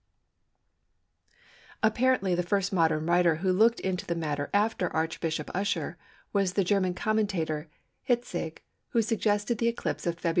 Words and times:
C. 1.29 1.35
Apparently 1.83 2.33
the 2.33 2.41
first 2.41 2.73
modern 2.73 3.05
writer 3.05 3.35
who 3.35 3.53
looked 3.53 3.79
into 3.81 4.07
the 4.07 4.15
matter 4.15 4.49
after 4.51 4.91
Archbishop 4.95 5.51
Usher 5.53 5.95
was 6.33 6.53
the 6.53 6.63
German 6.63 6.95
commentator 6.95 7.69
Hitzig 8.01 8.63
who 8.93 9.03
suggested 9.03 9.59
the 9.59 9.67
eclipse 9.67 10.07
of 10.07 10.15
Feb. 10.19 10.29